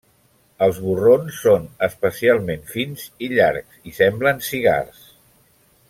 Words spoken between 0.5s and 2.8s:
Els borrons són especialment